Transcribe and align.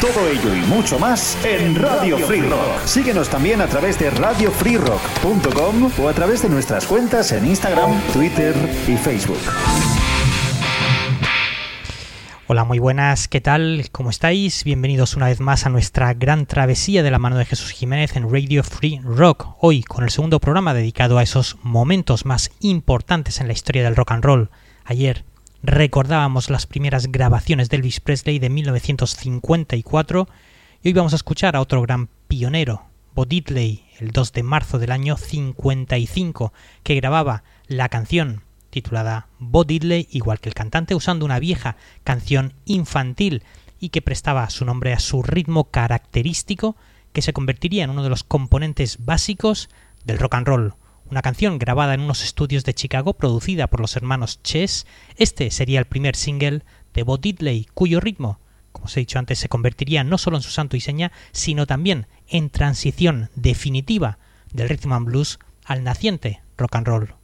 Todo 0.00 0.26
ello 0.30 0.54
y 0.54 0.60
mucho 0.62 0.98
más 0.98 1.36
en 1.44 1.74
Radio 1.74 2.16
Free 2.16 2.40
Rock. 2.40 2.86
Síguenos 2.86 3.28
también 3.28 3.60
a 3.60 3.66
través 3.66 3.98
de 3.98 4.08
radiofreerock.com 4.08 5.92
o 5.98 6.08
a 6.08 6.14
través 6.14 6.40
de 6.40 6.48
nuestras 6.48 6.86
cuentas 6.86 7.32
en 7.32 7.44
Instagram, 7.44 8.00
Twitter 8.14 8.54
y 8.88 8.96
Facebook. 8.96 9.36
Hola, 12.46 12.64
muy 12.64 12.78
buenas, 12.78 13.28
¿qué 13.28 13.42
tal? 13.42 13.90
¿Cómo 13.92 14.08
estáis? 14.08 14.64
Bienvenidos 14.64 15.16
una 15.16 15.26
vez 15.26 15.38
más 15.38 15.66
a 15.66 15.68
nuestra 15.68 16.14
gran 16.14 16.46
travesía 16.46 17.02
de 17.02 17.10
la 17.10 17.18
mano 17.18 17.36
de 17.36 17.44
Jesús 17.44 17.70
Jiménez 17.70 18.16
en 18.16 18.32
Radio 18.32 18.64
Free 18.64 19.02
Rock. 19.04 19.54
Hoy 19.60 19.82
con 19.82 20.04
el 20.04 20.10
segundo 20.10 20.40
programa 20.40 20.72
dedicado 20.72 21.18
a 21.18 21.22
esos 21.22 21.58
momentos 21.62 22.24
más 22.24 22.52
importantes 22.60 23.38
en 23.38 23.48
la 23.48 23.52
historia 23.52 23.84
del 23.84 23.96
rock 23.96 24.12
and 24.12 24.24
roll. 24.24 24.50
Ayer 24.86 25.26
recordábamos 25.62 26.50
las 26.50 26.66
primeras 26.66 27.12
grabaciones 27.12 27.68
de 27.68 27.76
Elvis 27.76 28.00
Presley 28.00 28.38
de 28.38 28.48
1954 28.48 30.28
y 30.82 30.88
hoy 30.88 30.92
vamos 30.94 31.12
a 31.12 31.16
escuchar 31.16 31.56
a 31.56 31.60
otro 31.60 31.82
gran 31.82 32.08
pionero, 32.28 32.86
Bo 33.14 33.26
Diddley, 33.26 33.84
el 33.98 34.12
2 34.12 34.32
de 34.32 34.42
marzo 34.42 34.78
del 34.78 34.92
año 34.92 35.16
55, 35.16 36.52
que 36.82 36.94
grababa 36.94 37.42
la 37.66 37.88
canción 37.88 38.42
titulada 38.70 39.28
Bo 39.38 39.64
Diddley, 39.64 40.08
igual 40.10 40.40
que 40.40 40.48
el 40.48 40.54
cantante, 40.54 40.94
usando 40.94 41.26
una 41.26 41.38
vieja 41.38 41.76
canción 42.04 42.54
infantil 42.64 43.42
y 43.78 43.90
que 43.90 44.02
prestaba 44.02 44.48
su 44.48 44.64
nombre 44.64 44.92
a 44.92 45.00
su 45.00 45.22
ritmo 45.22 45.64
característico 45.64 46.76
que 47.12 47.22
se 47.22 47.32
convertiría 47.32 47.84
en 47.84 47.90
uno 47.90 48.02
de 48.02 48.10
los 48.10 48.24
componentes 48.24 49.04
básicos 49.04 49.68
del 50.04 50.18
rock 50.18 50.34
and 50.34 50.46
roll, 50.46 50.74
una 51.10 51.22
canción 51.22 51.58
grabada 51.58 51.94
en 51.94 52.00
unos 52.00 52.22
estudios 52.22 52.64
de 52.64 52.74
Chicago 52.74 53.14
producida 53.14 53.66
por 53.66 53.80
los 53.80 53.96
hermanos 53.96 54.40
Chess. 54.42 54.86
Este 55.16 55.50
sería 55.50 55.80
el 55.80 55.86
primer 55.86 56.16
single 56.16 56.62
de 56.94 57.02
Bo 57.02 57.18
Diddley, 57.18 57.66
cuyo 57.74 58.00
ritmo, 58.00 58.38
como 58.72 58.86
os 58.86 58.96
he 58.96 59.00
dicho 59.00 59.18
antes, 59.18 59.38
se 59.38 59.48
convertiría 59.48 60.04
no 60.04 60.18
solo 60.18 60.36
en 60.36 60.42
su 60.42 60.50
santo 60.50 60.76
y 60.76 60.80
seña, 60.80 61.12
sino 61.32 61.66
también 61.66 62.06
en 62.28 62.50
transición 62.50 63.30
definitiva 63.34 64.18
del 64.52 64.68
rhythm 64.68 64.92
and 64.92 65.06
blues 65.06 65.38
al 65.64 65.82
naciente 65.82 66.40
rock 66.56 66.76
and 66.76 66.86
roll. 66.86 67.14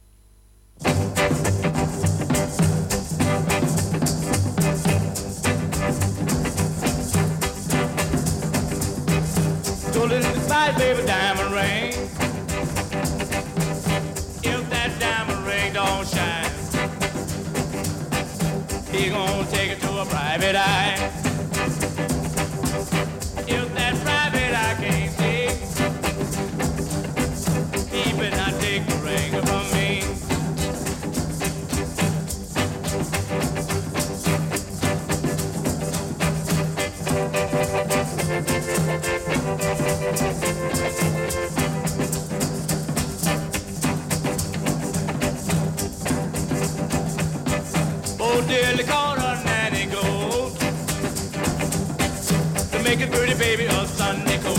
make 52.87 53.01
a 53.01 53.07
pretty 53.07 53.33
baby 53.33 53.67
of 53.67 53.89
Sun 53.89 54.23
Nickel. 54.23 54.55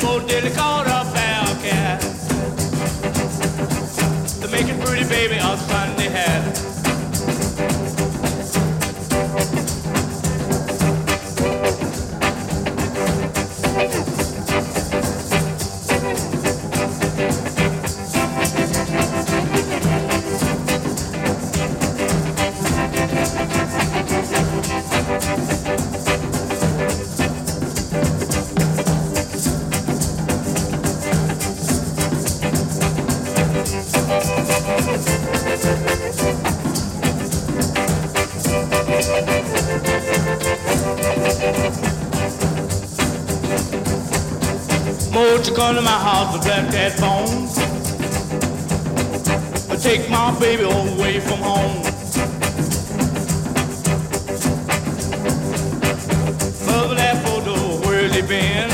Bo 0.00 0.16
oh, 0.16 0.26
Dilly 0.26 0.50
called 0.50 0.88
a 0.88 1.04
bell 1.14 1.46
cat. 1.62 2.00
to 4.40 4.48
make 4.48 4.68
a 4.68 4.74
pretty 4.84 5.08
baby 5.08 5.38
of 5.38 5.60
Sunday 5.60 6.08
hat. 6.08 6.55
Won't 45.66 45.78
to 45.78 45.82
my 45.82 45.90
house 45.90 46.32
to 46.32 46.38
black 46.42 46.70
that 46.70 46.96
bone? 47.00 47.48
Take 49.80 50.08
my 50.08 50.30
baby 50.38 50.62
away 50.62 51.18
from 51.18 51.40
home. 51.40 51.82
Mother 56.66 56.94
that 56.94 57.20
photo, 57.26 57.54
where's 57.84 58.14
he 58.14 58.22
been? 58.22 58.70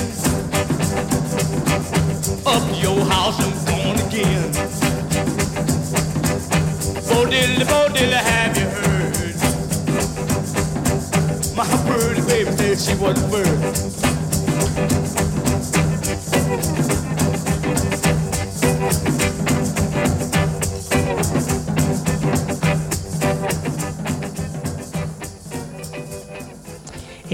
Up 2.44 2.62
your 2.82 3.02
house 3.06 3.40
and 3.40 3.54
gone 3.66 3.98
again. 4.06 4.52
Bo 7.08 7.24
diddly, 7.24 7.64
bo 7.70 7.88
diddly, 7.88 8.20
have 8.20 8.54
you 8.58 8.68
heard? 8.68 9.36
My 11.56 11.64
birdie 11.88 12.20
baby 12.26 12.50
said 12.54 12.78
she 12.78 12.94
was 13.00 13.18
a 13.18 13.28
bird. 13.30 15.21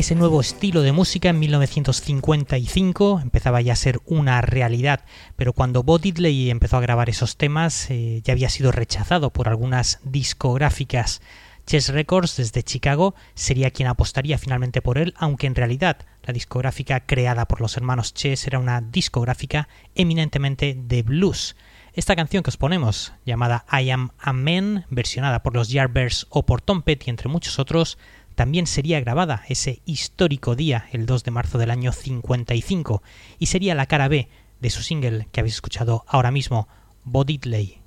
Ese 0.08 0.14
nuevo 0.14 0.40
estilo 0.40 0.80
de 0.80 0.92
música 0.92 1.28
en 1.28 1.38
1955 1.38 3.20
empezaba 3.22 3.60
ya 3.60 3.74
a 3.74 3.76
ser 3.76 4.00
una 4.06 4.40
realidad, 4.40 5.04
pero 5.36 5.52
cuando 5.52 5.82
Bo 5.82 5.98
Diddley 5.98 6.48
empezó 6.48 6.78
a 6.78 6.80
grabar 6.80 7.10
esos 7.10 7.36
temas 7.36 7.90
eh, 7.90 8.22
ya 8.24 8.32
había 8.32 8.48
sido 8.48 8.72
rechazado 8.72 9.34
por 9.34 9.50
algunas 9.50 10.00
discográficas. 10.04 11.20
Chess 11.66 11.90
Records 11.90 12.38
desde 12.38 12.62
Chicago 12.62 13.14
sería 13.34 13.70
quien 13.70 13.86
apostaría 13.86 14.38
finalmente 14.38 14.80
por 14.80 14.96
él, 14.96 15.12
aunque 15.18 15.46
en 15.46 15.54
realidad 15.54 15.98
la 16.22 16.32
discográfica 16.32 17.04
creada 17.04 17.46
por 17.46 17.60
los 17.60 17.76
hermanos 17.76 18.14
Chess 18.14 18.46
era 18.46 18.58
una 18.58 18.80
discográfica 18.80 19.68
eminentemente 19.94 20.74
de 20.74 21.02
blues. 21.02 21.54
Esta 21.92 22.16
canción 22.16 22.42
que 22.42 22.50
os 22.50 22.56
ponemos, 22.56 23.12
llamada 23.26 23.66
I 23.70 23.90
Am 23.90 24.12
a 24.18 24.32
Man, 24.32 24.86
versionada 24.88 25.42
por 25.42 25.54
los 25.54 25.68
Yardbirds 25.68 26.28
o 26.30 26.46
por 26.46 26.62
Tom 26.62 26.80
Petty, 26.80 27.10
entre 27.10 27.28
muchos 27.28 27.58
otros, 27.58 27.98
también 28.38 28.68
sería 28.68 29.00
grabada 29.00 29.42
ese 29.48 29.82
histórico 29.84 30.54
día, 30.54 30.86
el 30.92 31.06
2 31.06 31.24
de 31.24 31.32
marzo 31.32 31.58
del 31.58 31.72
año 31.72 31.90
55, 31.90 33.02
y 33.40 33.46
sería 33.46 33.74
la 33.74 33.86
cara 33.86 34.06
B 34.06 34.28
de 34.60 34.70
su 34.70 34.84
single 34.84 35.26
que 35.32 35.40
habéis 35.40 35.56
escuchado 35.56 36.04
ahora 36.06 36.30
mismo, 36.30 36.68
Bo 37.02 37.24
Diddley. 37.24 37.80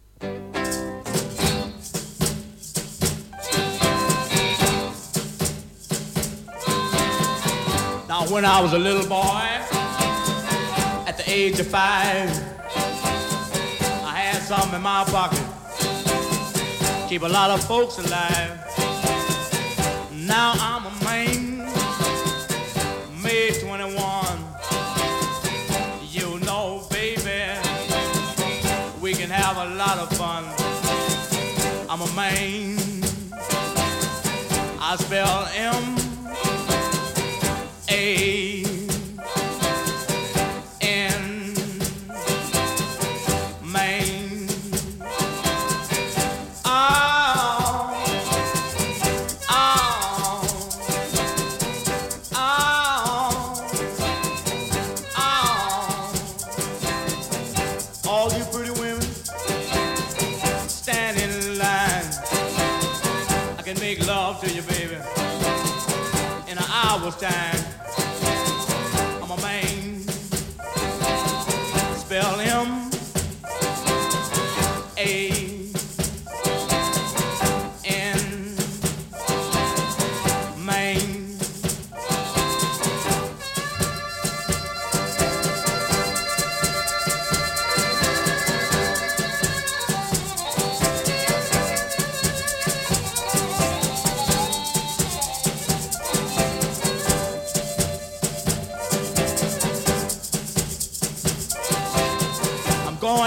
Now, 8.09 8.25
when 8.29 8.43
I 8.43 8.61
was 8.61 8.73
a 8.73 8.77
little 8.77 9.07
boy, 9.07 9.47
at 11.07 11.15
the 11.15 11.23
age 11.31 11.61
of 11.61 11.67
five, 11.67 12.29
I 14.03 14.19
had 14.19 14.41
something 14.41 14.75
in 14.75 14.81
my 14.81 15.05
pocket. 15.05 15.39
Keep 17.07 17.21
a 17.21 17.29
lot 17.29 17.51
of 17.51 17.65
folks 17.65 17.99
alive. 17.99 18.90
Now 20.31 20.53
I'm 20.55 20.85
a 20.85 21.03
man, 21.03 21.57
May 23.21 23.51
21. 23.51 23.97
You 26.09 26.39
know, 26.45 26.87
baby, 26.89 27.59
we 29.01 29.13
can 29.13 29.29
have 29.29 29.57
a 29.57 29.75
lot 29.75 29.97
of 29.99 30.09
fun. 30.17 30.45
I'm 31.89 31.99
a 31.99 32.07
man. 32.15 32.77
I 34.79 34.95
spell 34.95 35.49
M 35.53 35.70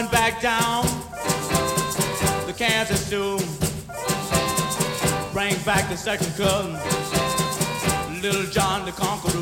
going 0.05 0.13
back 0.13 0.41
down 0.43 0.85
the 2.47 2.55
Kansas 2.57 3.09
to 3.11 3.37
bring 5.33 5.57
back 5.65 5.89
the 5.89 5.97
second 5.97 6.33
cousin, 6.37 6.73
Little 8.21 8.51
John 8.51 8.85
the 8.85 8.93
Conqueror. 8.93 9.33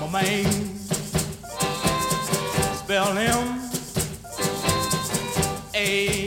My 0.00 0.22
man, 0.22 0.44
spell 2.74 3.14
him 3.14 3.70
A 5.74 6.21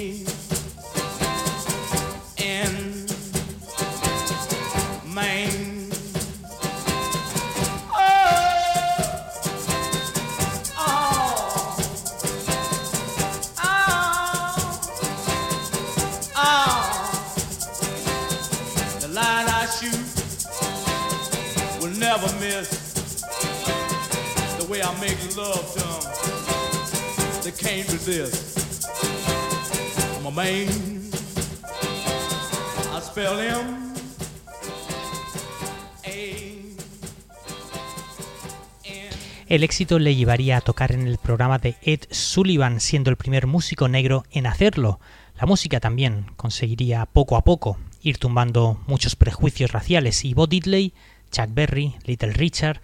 El 39.47 39.63
éxito 39.63 39.99
le 39.99 40.15
llevaría 40.15 40.57
a 40.57 40.61
tocar 40.61 40.91
en 40.91 41.07
el 41.07 41.17
programa 41.17 41.59
de 41.59 41.75
Ed 41.83 42.01
Sullivan, 42.09 42.79
siendo 42.79 43.11
el 43.11 43.15
primer 43.15 43.47
músico 43.47 43.87
negro 43.87 44.25
en 44.31 44.47
hacerlo. 44.47 44.99
La 45.39 45.45
música 45.45 45.79
también 45.79 46.25
conseguiría 46.35 47.05
poco 47.05 47.37
a 47.37 47.43
poco 47.43 47.77
ir 48.01 48.17
tumbando 48.17 48.81
muchos 48.87 49.15
prejuicios 49.15 49.71
raciales 49.71 50.25
y 50.25 50.33
Bo 50.33 50.47
Diddley, 50.47 50.93
Chuck 51.31 51.49
Berry, 51.51 51.95
Little 52.05 52.33
Richard, 52.33 52.81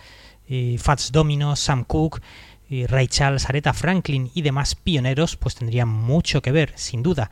eh, 0.47 0.77
Fats 0.79 1.11
Domino, 1.11 1.55
Sam 1.55 1.83
Cooke, 1.83 2.21
eh, 2.69 2.85
Ray 2.87 3.07
Charles, 3.07 3.49
Aretha 3.49 3.73
Franklin 3.73 4.31
y 4.33 4.41
demás 4.41 4.75
pioneros 4.75 5.35
pues 5.37 5.55
tendrían 5.55 5.89
mucho 5.89 6.41
que 6.41 6.51
ver, 6.51 6.73
sin 6.75 7.03
duda. 7.03 7.31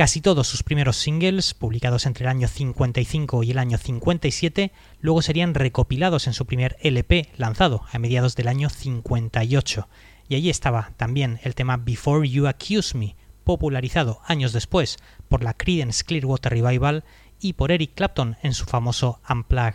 Casi 0.00 0.22
todos 0.22 0.48
sus 0.48 0.62
primeros 0.62 0.96
singles, 0.96 1.52
publicados 1.52 2.06
entre 2.06 2.24
el 2.24 2.30
año 2.30 2.48
55 2.48 3.42
y 3.42 3.50
el 3.50 3.58
año 3.58 3.76
57, 3.76 4.72
luego 5.02 5.20
serían 5.20 5.52
recopilados 5.52 6.26
en 6.26 6.32
su 6.32 6.46
primer 6.46 6.78
LP 6.80 7.28
lanzado 7.36 7.82
a 7.92 7.98
mediados 7.98 8.34
del 8.34 8.48
año 8.48 8.70
58. 8.70 9.88
Y 10.26 10.36
allí 10.36 10.48
estaba 10.48 10.92
también 10.96 11.38
el 11.42 11.54
tema 11.54 11.76
Before 11.76 12.26
You 12.26 12.46
Accuse 12.46 12.96
Me, 12.96 13.14
popularizado 13.44 14.22
años 14.24 14.54
después 14.54 14.96
por 15.28 15.44
la 15.44 15.52
Creedence 15.52 16.02
Clearwater 16.02 16.50
Revival 16.50 17.04
y 17.38 17.52
por 17.52 17.70
Eric 17.70 17.92
Clapton 17.94 18.38
en 18.42 18.54
su 18.54 18.64
famoso 18.64 19.20
Unplug. 19.28 19.74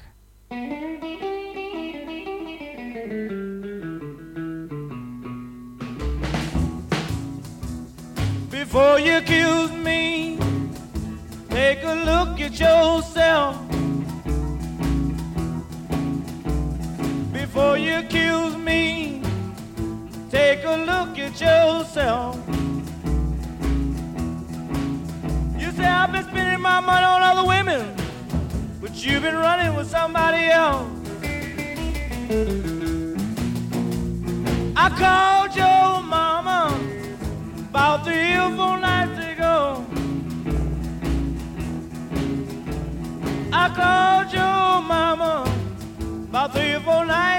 Before 8.75 9.00
you 9.00 9.16
accuse 9.19 9.72
me, 9.72 10.38
take 11.50 11.81
a 11.83 11.95
look 12.04 12.42
at 12.42 12.60
yourself. 12.60 13.56
Before 17.31 17.77
you 17.77 18.00
accuse 18.00 18.57
me, 18.57 19.22
take 20.30 20.66
a 20.66 20.75
look 20.75 21.18
at 21.18 21.39
yourself. 21.39 22.38
You 25.57 25.72
say 25.72 25.86
I've 25.86 26.12
been 26.12 26.25
spending 26.25 26.60
my 26.60 26.81
money 26.81 27.06
on 27.06 27.22
other 27.22 27.48
women, 27.48 27.95
but 28.81 28.92
you've 29.06 29.22
been 29.22 29.36
running 29.36 29.74
with 29.74 29.89
somebody 29.89 30.48
else. 30.48 30.89
I 34.75 34.89
called 34.89 35.56
your 35.56 36.04
mama 36.04 36.25
about 37.75 38.06
three 38.06 38.33
or 38.38 38.50
four 38.56 38.77
nights 38.80 39.19
ago. 39.33 39.86
I 43.51 43.65
called 43.79 44.32
your 44.32 44.82
mama 44.94 45.44
about 46.29 46.53
three 46.53 46.74
or 46.75 46.79
four 46.79 47.05
nights 47.05 47.35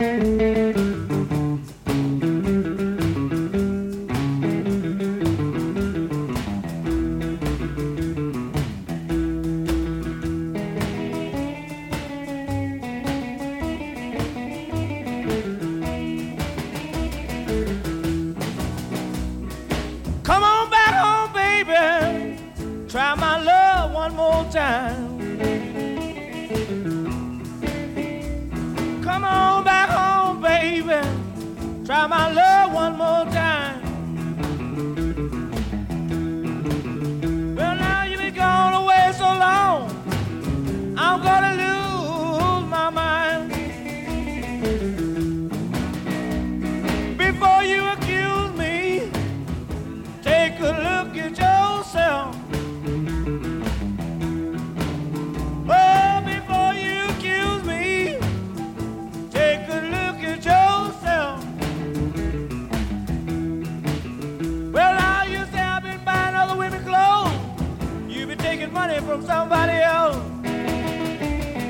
Música 0.00 0.69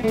Bo 0.02 0.08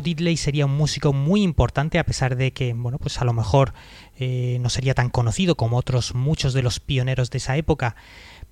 Diddley 0.00 0.36
sería 0.36 0.66
un 0.66 0.76
músico 0.76 1.12
muy 1.12 1.42
importante 1.42 2.00
a 2.00 2.04
pesar 2.04 2.34
de 2.34 2.52
que, 2.52 2.72
bueno, 2.72 2.98
pues 2.98 3.20
a 3.20 3.24
lo 3.24 3.32
mejor 3.32 3.72
eh, 4.18 4.58
no 4.60 4.68
sería 4.68 4.94
tan 4.94 5.10
conocido 5.10 5.56
como 5.56 5.76
otros 5.76 6.14
muchos 6.14 6.54
de 6.54 6.62
los 6.62 6.80
pioneros 6.80 7.30
de 7.30 7.38
esa 7.38 7.56
época, 7.56 7.94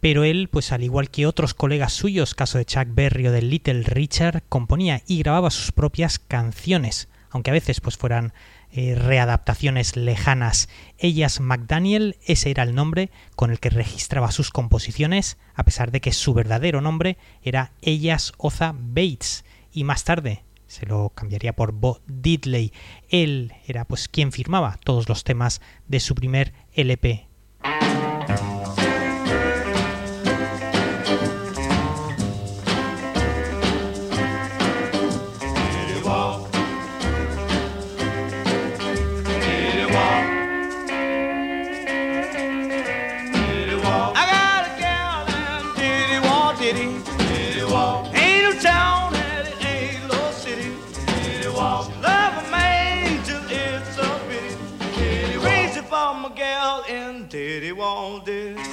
pero 0.05 0.23
él, 0.23 0.51
pues 0.53 0.71
al 0.71 0.83
igual 0.83 1.09
que 1.09 1.27
otros 1.27 1.55
colegas 1.55 1.95
suyos, 1.95 2.35
caso 2.35 2.59
de 2.59 2.67
Chuck 2.67 2.89
Berry 2.89 3.27
o 3.29 3.33
de 3.33 3.41
Little 3.41 3.85
Richard, 3.85 4.43
componía 4.51 5.01
y 5.07 5.21
grababa 5.21 5.49
sus 5.49 5.73
propias 5.73 6.19
canciones, 6.19 7.09
aunque 7.31 7.49
a 7.49 7.55
veces 7.55 7.81
pues 7.81 7.97
fueran 7.97 8.35
eh, 8.71 8.97
readaptaciones 8.97 9.97
lejanas. 9.97 10.69
Ellas 10.99 11.41
McDaniel, 11.41 12.19
ese 12.27 12.51
era 12.51 12.65
el 12.65 12.75
nombre 12.75 13.11
con 13.35 13.51
el 13.51 13.61
que 13.61 13.71
registraba 13.71 14.31
sus 14.31 14.51
composiciones, 14.51 15.39
a 15.55 15.65
pesar 15.65 15.91
de 15.91 16.03
que 16.03 16.13
su 16.13 16.35
verdadero 16.35 16.83
nombre 16.83 17.17
era 17.43 17.73
Ellas 17.81 18.35
Oza 18.37 18.75
Bates, 18.77 19.47
y 19.73 19.85
más 19.85 20.05
tarde 20.05 20.45
se 20.67 20.85
lo 20.85 21.13
cambiaría 21.15 21.55
por 21.55 21.73
Bo 21.73 22.03
Diddley. 22.07 22.75
Él 23.09 23.55
era 23.67 23.87
pues 23.87 24.09
quien 24.09 24.33
firmaba 24.33 24.79
todos 24.85 25.09
los 25.09 25.25
temas 25.25 25.63
de 25.89 26.01
su 26.01 26.15
primer 26.15 26.53
LP. 26.75 27.27
Diddy. 46.75 47.03
Diddy 47.19 47.65
walk. 47.65 48.07
Ain't 48.15 48.55
no 48.55 48.61
town 48.61 49.15
and 49.15 49.49
it 49.49 49.65
ain't 49.65 50.13
no 50.13 50.31
city. 50.33 50.73
Diddy 51.23 51.49
walk. 51.49 51.89
Love 52.03 52.47
a 52.47 52.51
man 52.51 53.23
till 53.25 53.43
it's 53.49 53.99
a 53.99 54.21
pity. 54.29 55.37
Walk. 55.37 55.47
Crazy 55.47 55.81
for 55.81 56.15
my 56.15 56.33
gal 56.35 56.85
walk 57.73 58.25
diddy. 58.25 58.64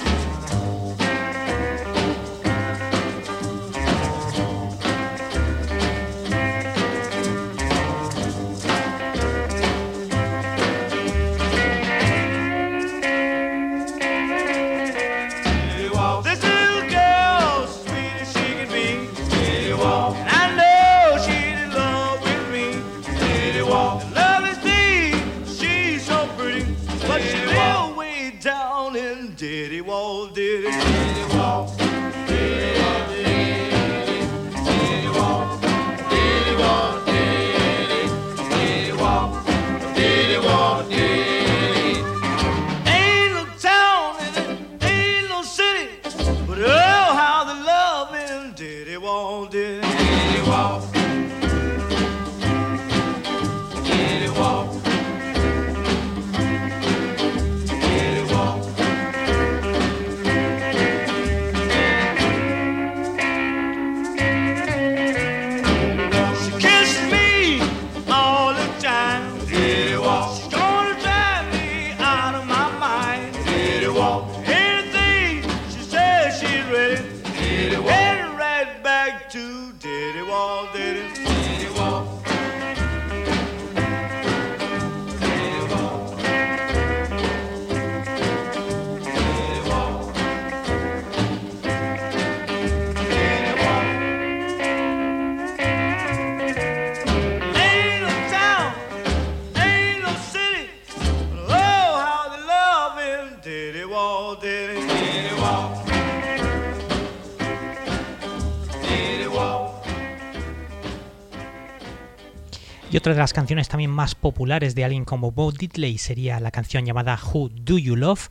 De 113.14 113.20
las 113.20 113.32
canciones 113.32 113.68
también 113.68 113.90
más 113.90 114.14
populares 114.14 114.74
de 114.74 114.84
alguien 114.84 115.04
como 115.04 115.32
Bo 115.32 115.52
Diddley 115.52 115.98
sería 115.98 116.40
la 116.40 116.50
canción 116.50 116.84
llamada 116.84 117.18
Who 117.32 117.50
Do 117.50 117.78
You 117.78 117.96
Love, 117.96 118.28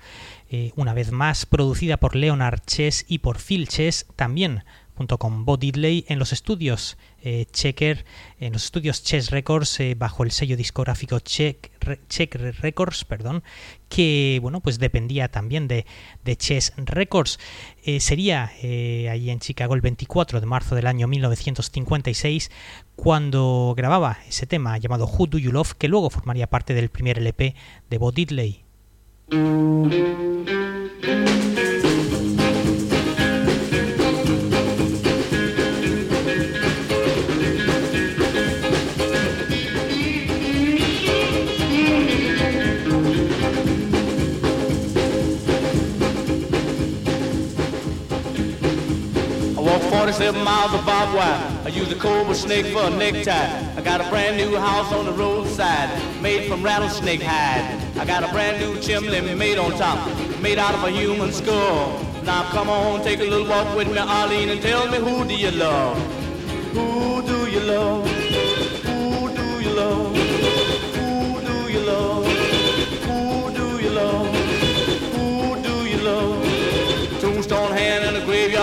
eh, 0.50 0.72
una 0.76 0.94
vez 0.94 1.12
más 1.12 1.46
producida 1.46 1.98
por 1.98 2.16
Leonard 2.16 2.62
Chess 2.66 3.06
y 3.08 3.20
por 3.20 3.38
Phil 3.38 3.68
Chess, 3.68 4.08
también 4.16 4.64
junto 5.02 5.18
con 5.18 5.46
Bo 5.46 5.58
Diddley 5.58 6.06
en 6.10 6.20
los 6.20 6.32
estudios 6.32 6.96
eh, 7.24 7.48
Checker, 7.52 8.06
en 8.40 8.54
los 8.54 8.66
estudios 8.66 9.02
Chess 9.02 9.32
Records 9.32 9.80
eh, 9.80 9.96
bajo 9.98 10.22
el 10.24 10.30
sello 10.30 10.56
discográfico 10.56 11.18
Check, 11.20 11.72
Re- 11.80 12.00
Check 12.08 12.36
Records, 12.36 13.04
perdón, 13.04 13.42
que 13.90 14.38
bueno 14.44 14.62
pues 14.62 14.78
dependía 14.78 15.28
también 15.28 15.68
de, 15.68 15.88
Chess 16.38 16.74
Records. 16.78 17.40
Eh, 17.84 18.00
sería 18.00 18.52
allí 19.12 19.32
en 19.32 19.40
Chicago 19.40 19.74
el 19.74 19.82
24 19.82 20.40
de 20.40 20.46
marzo 20.46 20.76
del 20.76 20.86
año 20.86 21.08
1956 21.08 22.52
cuando 22.96 23.74
grababa 23.76 24.20
ese 24.30 24.46
tema 24.46 24.78
llamado 24.78 25.08
Who 25.08 25.26
Do 25.26 25.40
You 25.40 25.52
Love 25.52 25.74
que 25.74 25.88
luego 25.88 26.12
formaría 26.12 26.46
parte 26.46 26.76
del 26.76 26.90
primer 26.90 27.18
LP 27.18 27.56
de 27.90 27.98
Bo 27.98 28.12
Diddley. 28.12 28.64
47 50.32 50.46
miles 50.46 50.74
of 50.74 50.86
barbed 50.86 51.14
wire. 51.14 51.62
I 51.66 51.70
use 51.70 51.92
a 51.92 51.96
cobra 51.96 52.34
snake 52.34 52.68
for 52.68 52.84
a 52.84 52.90
necktie. 52.90 53.76
I 53.76 53.82
got 53.82 54.00
a 54.00 54.10
brand 54.10 54.38
new 54.38 54.56
house 54.56 54.92
on 54.94 55.06
the 55.06 55.12
roadside, 55.12 55.90
made 56.22 56.48
from 56.48 56.64
rattlesnake 56.64 57.22
hide. 57.22 57.66
I 57.98 58.06
got 58.06 58.24
a 58.24 58.32
brand 58.32 58.60
new 58.62 58.80
chimney 58.80 59.20
made 59.36 59.58
on 59.58 59.72
top, 59.72 60.00
made 60.42 60.58
out 60.58 60.74
of 60.74 60.84
a 60.84 60.90
human 60.92 61.34
skull. 61.34 62.00
Now 62.24 62.44
come 62.52 62.70
on, 62.70 63.04
take 63.04 63.20
a 63.20 63.24
little 63.24 63.48
walk 63.48 63.76
with 63.76 63.90
me, 63.90 63.98
Arlene, 63.98 64.50
and 64.50 64.62
tell 64.62 64.88
me 64.90 65.00
who 65.00 65.26
do 65.28 65.36
you 65.36 65.52
love? 65.52 65.98
Who 66.74 67.22
do 67.24 67.50
you 67.50 67.60
love? 67.60 68.08
Who 68.08 69.36
do 69.36 69.62
you 69.62 69.74
love? 69.74 70.16
Who 70.16 71.42
do 71.42 71.74
you 71.74 71.80
love? 71.82 72.21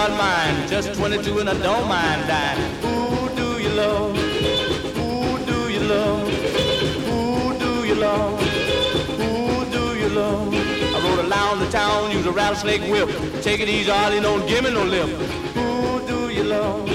A 0.08 0.16
graveyard 0.16 0.18
mine. 0.18 0.68
Just 0.68 0.94
22 0.94 1.38
and 1.38 1.48
I 1.48 1.58
don't 1.62 1.88
mind 1.88 2.26
dying. 2.26 2.60
Who 2.82 3.28
do 3.36 3.62
you 3.62 3.70
love? 3.70 4.16
Who 4.96 5.38
do 5.46 5.70
you 5.70 5.80
love? 5.80 6.28
Who 7.06 7.58
do 7.58 7.86
you 7.86 7.94
love? 7.94 8.40
Who 9.18 9.64
do 9.70 9.98
you 9.98 10.08
love? 10.08 10.54
I 10.54 11.00
rode 11.02 11.30
around 11.30 11.60
the 11.60 11.70
town, 11.70 12.10
use 12.10 12.26
a 12.26 12.32
rattlesnake 12.32 12.82
whip. 12.90 13.08
Take 13.42 13.60
it 13.60 13.68
easy, 13.68 13.90
Arlie, 13.90 14.20
don't 14.20 14.46
give 14.46 14.64
me 14.64 14.70
no 14.70 14.84
lip. 14.84 15.08
Who 15.54 16.06
do 16.06 16.28
you 16.30 16.44
love? 16.44 16.87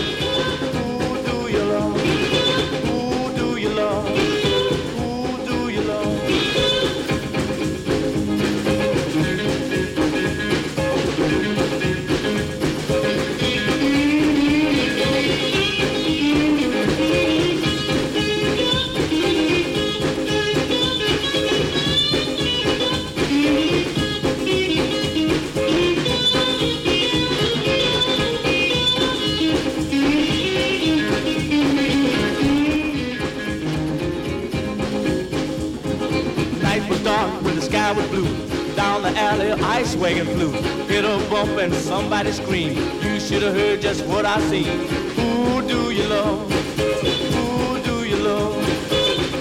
Down 39.04 39.14
the 39.14 39.20
alley, 39.20 39.52
ice 39.64 39.98
wagon 39.98 40.26
flew. 40.28 40.52
Hit 40.88 41.04
a 41.04 41.18
bump 41.30 41.60
and 41.60 41.74
somebody 41.74 42.32
screamed. 42.32 42.78
You 43.04 43.20
should 43.20 43.44
have 43.44 43.54
heard 43.54 43.82
just 43.82 44.06
what 44.06 44.26
I 44.26 44.40
seen. 44.50 44.88
Who 45.18 45.62
do 45.68 45.92
you 45.92 46.08
love? 46.08 46.50
Who 46.50 47.84
do 47.84 48.06
you 48.06 48.16
love? 48.16 48.56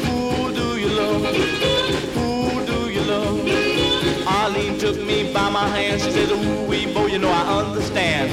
Who 0.04 0.52
do 0.52 0.80
you 0.80 0.88
love? 0.88 1.24
Who 2.16 2.66
do 2.66 2.90
you 2.90 3.02
love? 3.02 4.26
Arlene 4.26 4.78
took 4.78 4.96
me 4.96 5.32
by 5.32 5.48
my 5.48 5.68
hand. 5.68 6.00
She 6.00 6.10
says, 6.10 6.32
Ooh, 6.32 6.66
wee, 6.66 6.92
boy, 6.92 7.06
you 7.06 7.18
know 7.18 7.30
I 7.30 7.60
understand. 7.60 8.32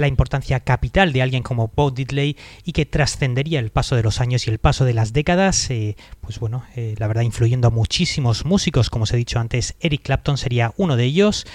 La 0.00 0.08
importancia 0.08 0.60
capital 0.60 1.12
de 1.12 1.22
alguien 1.22 1.42
como 1.42 1.70
Bo 1.74 1.90
Diddley 1.90 2.36
y 2.64 2.72
que 2.72 2.86
trascendería 2.86 3.60
el 3.60 3.70
paso 3.70 3.96
de 3.96 4.02
los 4.02 4.20
años 4.20 4.46
y 4.46 4.50
el 4.50 4.58
paso 4.58 4.84
de 4.84 4.94
las 4.94 5.12
décadas, 5.12 5.70
eh, 5.70 5.96
pues 6.20 6.40
bueno, 6.40 6.64
eh, 6.74 6.94
la 6.98 7.06
verdad 7.06 7.22
influyendo 7.22 7.68
a 7.68 7.70
muchísimos 7.70 8.44
músicos, 8.44 8.90
como 8.90 9.04
os 9.04 9.12
he 9.12 9.16
dicho 9.16 9.38
antes, 9.38 9.76
Eric 9.80 10.02
Clapton 10.02 10.38
sería 10.38 10.72
uno 10.76 10.96
de 10.96 11.04
ellos. 11.04 11.46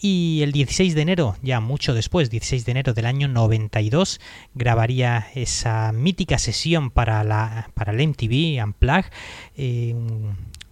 Y 0.00 0.40
el 0.42 0.52
16 0.52 0.94
de 0.94 1.02
enero, 1.02 1.36
ya 1.42 1.60
mucho 1.60 1.94
después, 1.94 2.30
16 2.30 2.64
de 2.64 2.70
enero 2.72 2.94
del 2.94 3.06
año 3.06 3.28
92, 3.28 4.20
grabaría 4.54 5.28
esa 5.34 5.92
mítica 5.92 6.38
sesión 6.38 6.90
para 6.90 7.22
la 7.22 7.70
para 7.74 7.92
el 7.92 8.08
MTV 8.08 8.64
Unplugged, 8.64 9.10
eh, 9.56 9.94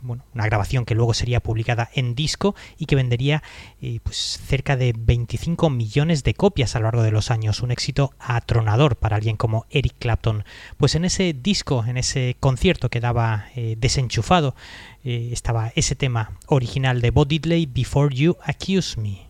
bueno, 0.03 0.25
una 0.35 0.47
grabación 0.47 0.85
que 0.85 0.95
luego 0.95 1.15
sería 1.15 1.41
publicada 1.41 1.91
en 1.95 2.15
disco 2.15 2.55
y 2.79 2.87
que 2.87 2.97
vendería 2.97 3.43
eh, 3.81 4.01
pues 4.03 4.41
cerca 4.47 4.77
de 4.77 4.95
25 4.97 5.71
millones 5.71 6.25
de 6.25 6.35
copias 6.35 6.77
a 6.77 6.79
lo 6.79 6.85
largo 6.85 7.03
de 7.03 7.11
los 7.11 7.31
años, 7.31 7.63
un 7.63 7.71
éxito 7.71 8.13
atronador 8.19 8.97
para 8.97 9.17
alguien 9.17 9.37
como 9.37 9.67
Eric 9.71 9.95
Clapton. 9.99 10.45
Pues 10.77 10.95
en 10.95 11.05
ese 11.05 11.33
disco, 11.33 11.85
en 11.87 11.97
ese 11.97 12.37
concierto 12.41 12.89
que 12.89 13.01
daba 13.01 13.47
eh, 13.55 13.77
desenchufado, 13.79 14.55
eh, 15.05 15.31
estaba 15.33 15.73
ese 15.75 15.95
tema 15.95 16.39
original 16.47 17.01
de 17.01 17.11
Bo 17.11 17.25
Diddley, 17.25 17.67
Before 17.67 18.15
You 18.15 18.37
Accuse 18.45 19.01
Me. 19.01 19.28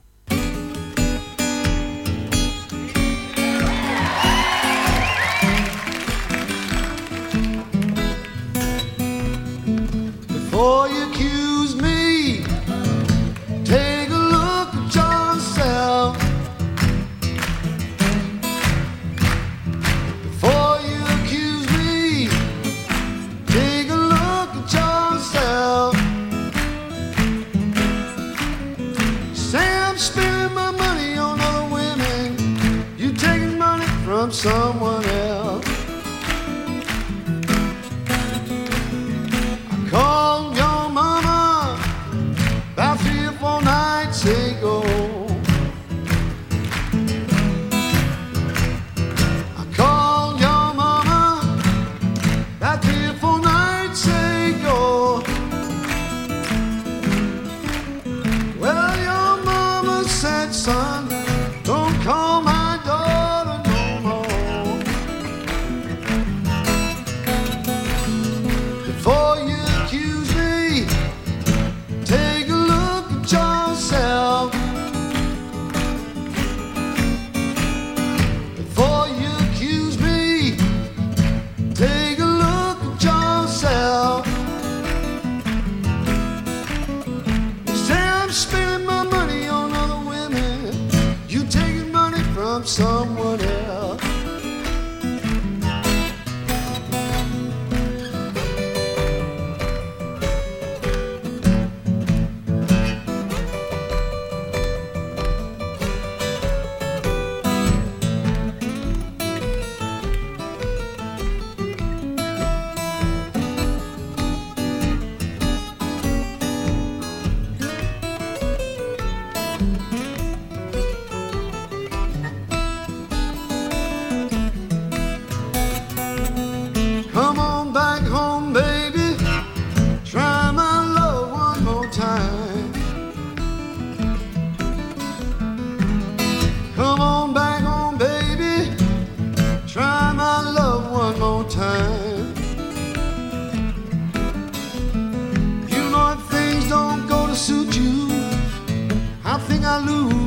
lose. 149.80 150.17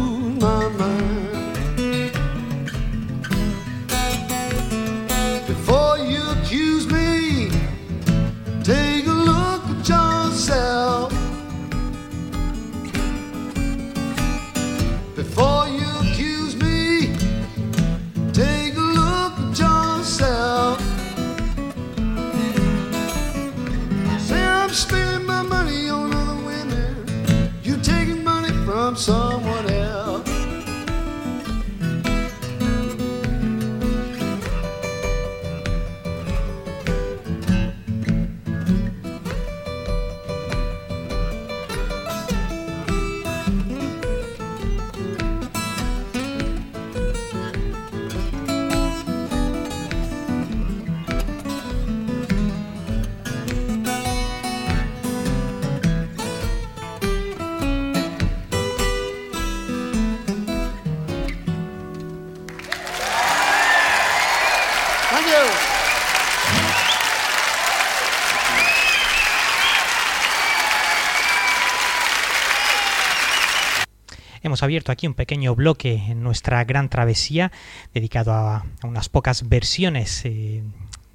Hemos 74.41 74.63
abierto 74.63 74.91
aquí 74.91 75.08
un 75.08 75.13
pequeño 75.13 75.56
bloque 75.56 75.95
en 76.10 76.23
nuestra 76.23 76.63
gran 76.63 76.89
travesía 76.89 77.51
dedicado 77.93 78.34
a, 78.34 78.65
unas 78.84 79.10
pocas 79.10 79.47
versiones 79.47 80.25
eh, 80.25 80.63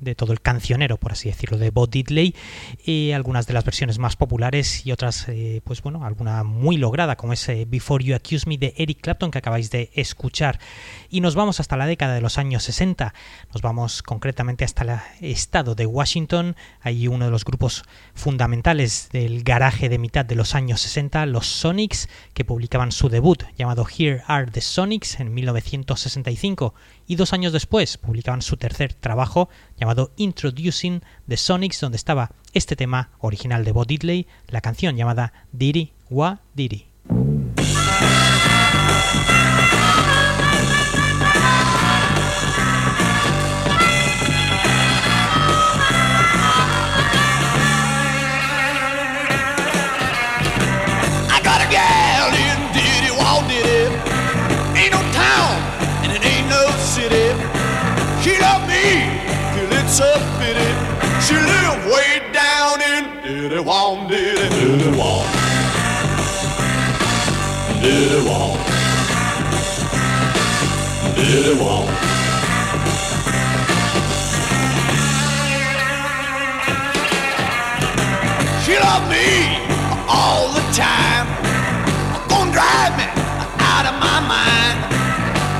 de 0.01 0.15
todo 0.15 0.33
el 0.33 0.41
cancionero, 0.41 0.97
por 0.99 1.13
así 1.13 1.29
decirlo, 1.29 1.59
de 1.59 1.71
Bo 1.71 1.87
Diddley, 1.87 2.35
y 2.85 3.13
algunas 3.13 3.47
de 3.47 3.55
las 3.55 3.65
versiones 3.65 3.99
más 3.99 4.17
populares 4.17 4.87
y 4.87 4.93
otras, 4.93 5.29
eh, 5.29 5.61
pues 5.65 5.83
bueno, 5.83 6.05
alguna 6.05 6.43
muy 6.45 6.77
lograda, 6.77 7.17
como 7.17 7.33
ese 7.33 7.65
Before 7.65 8.05
You 8.05 8.15
Accuse 8.15 8.49
Me 8.49 8.59
de 8.59 8.75
Eric 8.77 9.01
Clapton 9.01 9.31
que 9.31 9.39
acabáis 9.39 9.71
de 9.71 9.91
escuchar. 9.95 10.59
Y 11.09 11.21
nos 11.21 11.35
vamos 11.35 11.61
hasta 11.61 11.77
la 11.77 11.87
década 11.87 12.15
de 12.15 12.21
los 12.21 12.39
años 12.39 12.65
60, 12.65 13.15
nos 13.53 13.63
vamos 13.63 14.03
concretamente 14.03 14.65
hasta 14.65 14.83
el 15.21 15.31
estado 15.31 15.75
de 15.75 15.87
Washington, 15.87 16.57
hay 16.81 17.09
uno 17.09 17.25
de 17.27 17.31
los 17.31 17.45
grupos 17.45 17.85
fundamentales 18.15 19.09
del 19.13 19.43
garaje 19.43 19.89
de 19.89 19.99
mitad 19.99 20.25
de 20.25 20.35
los 20.35 20.55
años 20.55 20.81
60, 20.81 21.27
los 21.27 21.47
Sonics, 21.47 22.09
que 22.35 22.45
publicaban 22.45 22.93
su 22.93 23.09
debut 23.09 23.45
llamado 23.57 23.87
Here 23.87 24.23
Are 24.27 24.51
the 24.51 24.61
Sonics 24.61 25.21
en 25.21 25.33
1965 25.33 26.75
y 27.07 27.17
dos 27.17 27.33
años 27.33 27.53
después 27.53 27.99
publicaban 27.99 28.43
su 28.43 28.57
tercer 28.57 28.95
trabajo 28.95 29.49
llamado 29.79 30.13
Introducing 30.17 31.03
the 31.29 31.37
Sonics, 31.37 31.81
donde 31.81 31.97
estaba 31.97 32.33
este 32.53 32.77
tema 32.77 33.11
original 33.19 33.65
de 33.65 33.73
Bo 33.73 33.85
Diddley, 33.85 34.27
la 34.49 34.61
canción 34.61 34.97
llamada 34.97 35.33
Diddy 35.53 35.93
Wa 36.11 36.41
Diddy. 58.65 59.77
it's 59.77 60.01
a 60.01 60.13
pity 60.39 60.97
she 61.27 61.35
live 61.35 61.87
way 61.87 62.23
down 62.33 62.81
in 62.81 63.23
Diddy 63.23 63.59
Wong, 63.59 64.07
Diddy, 64.07 64.49
Diddy 64.49 64.97
Wong. 64.97 65.27
Diddy 67.83 68.29
Wong. 68.29 68.59
Diddy 71.17 71.55
Wong. 71.61 71.89
She 78.65 78.79
love 78.79 79.09
me 79.11 79.27
all 80.09 80.53
the 80.53 80.65
time. 80.73 81.27
Gonna 82.29 82.53
drive 82.53 82.97
me 82.99 83.07
out 83.59 83.87
of 83.91 83.97
my 83.99 84.21
mind. 84.29 84.79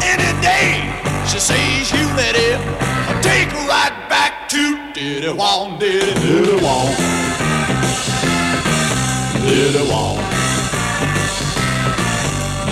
Any 0.03 0.41
day 0.41 1.06
she 1.37 1.41
says 1.41 1.93
you 1.93 2.07
let 2.17 2.35
it 2.35 2.57
take 3.23 3.51
her 3.51 3.69
right 3.69 4.09
back 4.09 4.49
to 4.49 4.91
diddy 4.95 5.29
wong, 5.29 5.79
diddy 5.79 6.15
diddy 6.15 6.57
wong, 6.65 6.87
diddy 9.45 9.91
wong, 9.91 10.17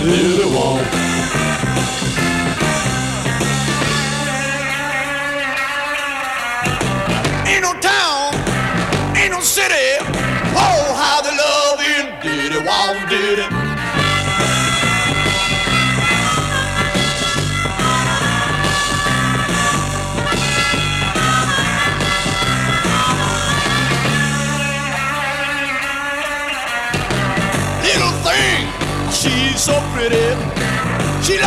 diddy 0.03 0.55
wong. 0.55 1.04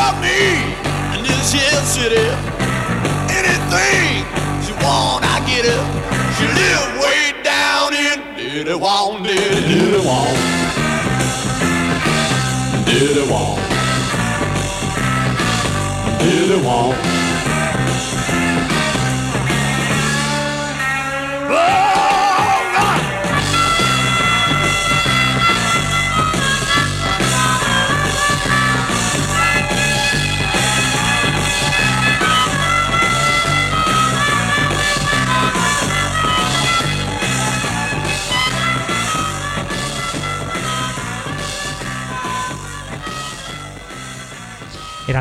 She 0.09 0.23
me 0.23 0.65
in 1.19 1.23
this 1.23 1.53
here 1.53 1.83
city. 1.85 2.29
Anything 3.29 4.25
she 4.65 4.73
want, 4.83 5.23
I 5.23 5.39
get 5.47 5.67
it. 5.67 5.85
She 6.37 6.47
live 6.47 6.89
way 7.03 7.35
down 7.45 7.93
in 7.93 8.35
Diddy 8.35 8.75
Wong, 8.75 9.23
Diddy, 9.23 9.61
Diddy 9.69 10.07
Wong. 10.07 10.35
Diddy 12.87 13.31
Wong. 13.31 13.59
Diddy 16.21 16.65
Wong. 16.65 16.95
Oh! 21.51 21.88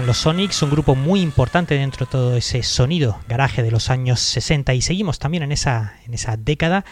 Los 0.01 0.17
Sonics, 0.17 0.61
un 0.61 0.69
grupo 0.69 0.95
muy 0.95 1.21
importante 1.21 1.75
dentro 1.75 2.05
de 2.05 2.11
todo 2.11 2.37
ese 2.37 2.61
sonido 2.61 3.19
garaje 3.27 3.63
de 3.63 3.71
los 3.71 3.89
años 3.89 4.19
60 4.19 4.73
y 4.73 4.81
seguimos 4.81 5.17
también 5.17 5.43
en 5.43 5.51
esa, 5.51 5.95
en 6.05 6.13
esa 6.13 6.37
década 6.37 6.85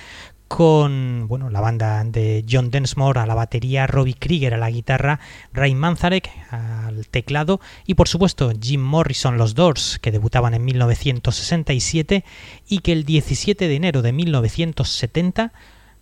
con 0.47 1.27
bueno, 1.27 1.49
la 1.49 1.61
banda 1.61 2.03
de 2.03 2.45
John 2.49 2.71
Densmore 2.71 3.19
a 3.19 3.25
la 3.25 3.35
batería, 3.35 3.87
Robbie 3.87 4.15
Krieger 4.15 4.53
a 4.53 4.57
la 4.57 4.69
guitarra, 4.69 5.19
Ray 5.53 5.75
Manzarek 5.75 6.29
al 6.51 7.07
teclado 7.07 7.59
y 7.85 7.95
por 7.95 8.07
supuesto 8.07 8.51
Jim 8.59 8.81
Morrison 8.81 9.37
los 9.37 9.55
Doors 9.55 9.99
que 10.01 10.11
debutaban 10.11 10.53
en 10.53 10.65
1967 10.65 12.23
y 12.67 12.79
que 12.79 12.91
el 12.91 13.03
17 13.03 13.67
de 13.67 13.75
enero 13.75 14.01
de 14.01 14.13
1970 14.13 15.53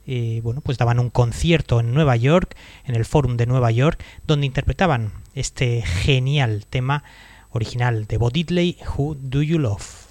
eh, 0.06 0.42
bueno, 0.44 0.62
pues 0.62 0.78
daban 0.78 1.00
un 1.00 1.10
concierto 1.10 1.80
en 1.80 1.94
Nueva 1.94 2.16
York, 2.16 2.56
en 2.86 2.96
el 2.96 3.06
Forum 3.06 3.38
de 3.38 3.46
Nueva 3.46 3.72
York, 3.72 4.04
donde 4.26 4.46
interpretaban 4.46 5.12
este 5.34 5.82
genial 5.82 6.66
tema 6.70 7.04
original 7.50 8.06
de 8.08 8.18
Bo 8.18 8.30
Diddley, 8.30 8.78
Who 8.98 9.16
Do 9.16 9.42
You 9.42 9.60
Love? 9.60 10.03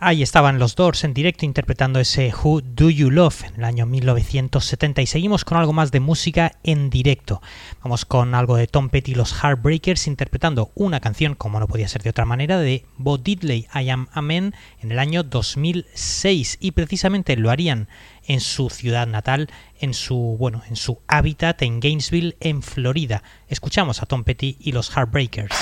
Ahí 0.00 0.22
estaban 0.22 0.58
los 0.58 0.76
Doors 0.76 1.04
en 1.04 1.14
directo 1.14 1.44
interpretando 1.44 1.98
ese 1.98 2.32
Who 2.32 2.60
Do 2.60 2.90
You 2.90 3.10
Love 3.10 3.44
en 3.44 3.54
el 3.56 3.64
año 3.64 3.86
1970 3.86 5.02
y 5.02 5.06
seguimos 5.06 5.44
con 5.44 5.58
algo 5.58 5.72
más 5.72 5.90
de 5.90 6.00
música 6.00 6.52
en 6.62 6.90
directo. 6.90 7.40
Vamos 7.82 8.04
con 8.04 8.34
algo 8.34 8.56
de 8.56 8.66
Tom 8.66 8.90
Petty 8.90 9.12
y 9.12 9.14
los 9.14 9.32
Heartbreakers 9.32 10.06
interpretando 10.06 10.70
una 10.74 11.00
canción, 11.00 11.34
como 11.34 11.60
no 11.60 11.66
podía 11.66 11.88
ser 11.88 12.02
de 12.02 12.10
otra 12.10 12.24
manera, 12.24 12.58
de 12.58 12.84
Bo 12.98 13.18
Diddley, 13.18 13.68
I 13.74 13.88
Am 13.88 14.08
a 14.12 14.22
Man, 14.22 14.54
en 14.80 14.92
el 14.92 14.98
año 14.98 15.22
2006 15.22 16.58
y 16.60 16.72
precisamente 16.72 17.36
lo 17.36 17.50
harían 17.50 17.88
en 18.26 18.40
su 18.40 18.70
ciudad 18.70 19.06
natal, 19.06 19.48
en 19.80 19.94
su 19.94 20.36
bueno, 20.38 20.62
en 20.68 20.76
su 20.76 21.00
hábitat 21.08 21.62
en 21.62 21.80
Gainesville, 21.80 22.36
en 22.40 22.62
Florida. 22.62 23.22
Escuchamos 23.48 24.02
a 24.02 24.06
Tom 24.06 24.24
Petty 24.24 24.56
y 24.60 24.72
los 24.72 24.90
Heartbreakers. 24.90 25.56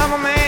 Cause 0.00 0.08
I'm 0.08 0.18
a 0.18 0.22
man. 0.22 0.39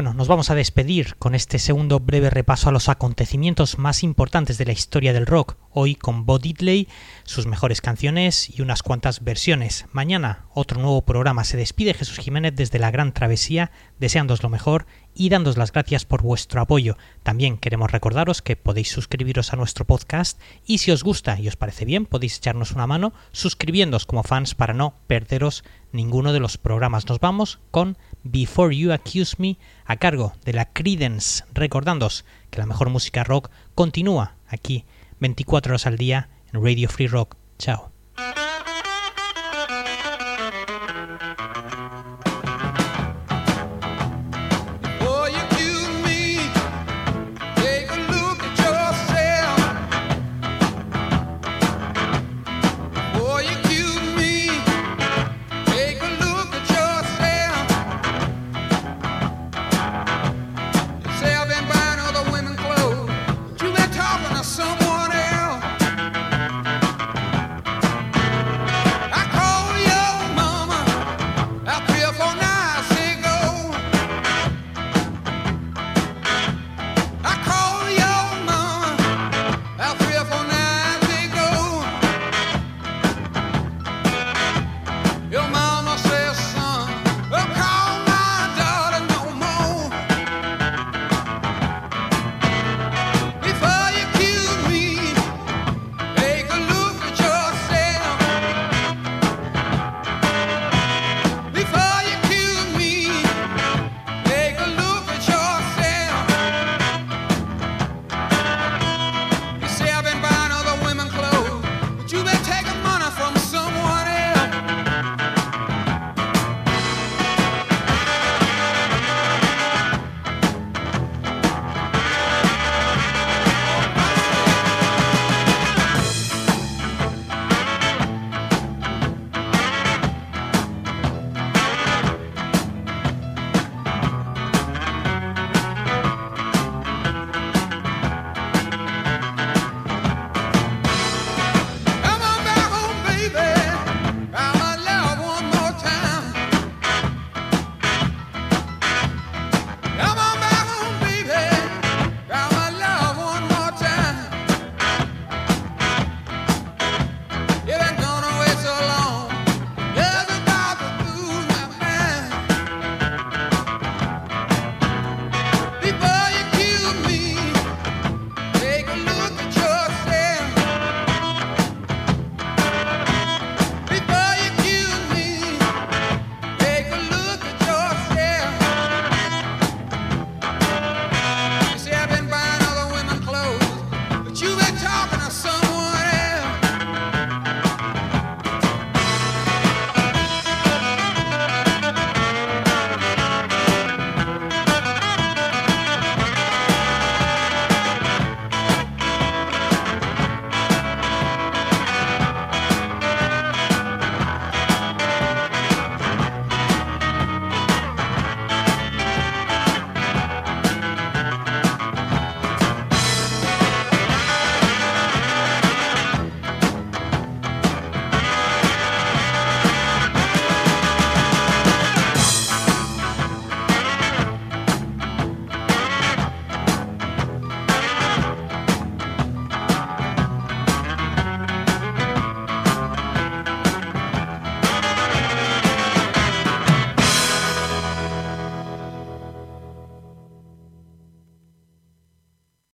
Bueno, 0.00 0.14
nos 0.14 0.28
vamos 0.28 0.48
a 0.48 0.54
despedir 0.54 1.16
con 1.16 1.34
este 1.34 1.58
segundo 1.58 2.00
breve 2.00 2.30
repaso 2.30 2.70
a 2.70 2.72
los 2.72 2.88
acontecimientos 2.88 3.76
más 3.76 4.02
importantes 4.02 4.56
de 4.56 4.64
la 4.64 4.72
historia 4.72 5.12
del 5.12 5.26
rock, 5.26 5.58
hoy 5.72 5.94
con 5.94 6.24
Bo 6.24 6.38
Diddley, 6.38 6.88
sus 7.24 7.44
mejores 7.44 7.82
canciones 7.82 8.48
y 8.48 8.62
unas 8.62 8.82
cuantas 8.82 9.22
versiones. 9.22 9.84
Mañana 9.92 10.46
otro 10.54 10.80
nuevo 10.80 11.02
programa. 11.02 11.44
Se 11.44 11.58
despide 11.58 11.92
Jesús 11.92 12.16
Jiménez 12.16 12.54
desde 12.56 12.78
la 12.78 12.90
Gran 12.90 13.12
Travesía, 13.12 13.72
deseándos 13.98 14.42
lo 14.42 14.48
mejor 14.48 14.86
y 15.20 15.28
dándos 15.28 15.58
las 15.58 15.70
gracias 15.70 16.06
por 16.06 16.22
vuestro 16.22 16.62
apoyo. 16.62 16.96
También 17.22 17.58
queremos 17.58 17.92
recordaros 17.92 18.40
que 18.40 18.56
podéis 18.56 18.90
suscribiros 18.90 19.52
a 19.52 19.56
nuestro 19.56 19.84
podcast 19.84 20.40
y 20.64 20.78
si 20.78 20.92
os 20.92 21.04
gusta 21.04 21.38
y 21.38 21.46
os 21.46 21.56
parece 21.56 21.84
bien 21.84 22.06
podéis 22.06 22.38
echarnos 22.38 22.72
una 22.72 22.86
mano 22.86 23.12
suscribiéndoos 23.30 24.06
como 24.06 24.22
fans 24.22 24.54
para 24.54 24.72
no 24.72 24.94
perderos 25.08 25.62
ninguno 25.92 26.32
de 26.32 26.40
los 26.40 26.56
programas. 26.56 27.06
Nos 27.06 27.20
vamos 27.20 27.60
con 27.70 27.98
Before 28.22 28.74
You 28.74 28.92
Accuse 28.92 29.36
Me 29.36 29.58
a 29.84 29.96
cargo 29.96 30.32
de 30.46 30.54
la 30.54 30.72
Credence, 30.72 31.44
recordándoos 31.52 32.24
que 32.48 32.60
la 32.60 32.66
mejor 32.66 32.88
música 32.88 33.22
rock 33.22 33.50
continúa 33.74 34.36
aquí 34.48 34.86
24 35.18 35.72
horas 35.72 35.86
al 35.86 35.98
día 35.98 36.30
en 36.50 36.64
Radio 36.64 36.88
Free 36.88 37.08
Rock. 37.08 37.36
Chao. 37.58 37.89